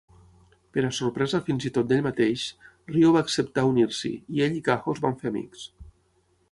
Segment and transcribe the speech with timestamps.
[0.77, 2.47] Per a sorpresa fins i tot d'ell mateix,
[2.95, 5.69] Ryo va acceptar unir-s'hi, i ell i Kaho es van fer amics.